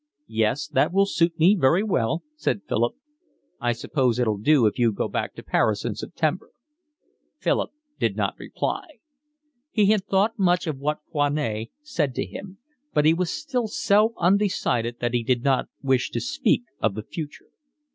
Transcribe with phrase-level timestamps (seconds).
[0.33, 2.95] "Yes, that will suit me very well," said Philip.
[3.59, 6.49] "I suppose it'll do if you go back to Paris in September."
[7.37, 8.81] Philip did not reply.
[9.69, 12.57] He had thought much of what Foinet said to him,
[12.95, 17.03] but he was still so undecided that he did not wish to speak of the
[17.03, 17.51] future.